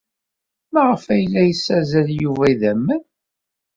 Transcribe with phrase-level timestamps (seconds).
[0.73, 3.01] Maɣef ay la yessazzal Yuba idammen?